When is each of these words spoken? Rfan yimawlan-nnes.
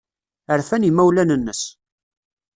Rfan 0.59 0.85
yimawlan-nnes. 0.85 1.61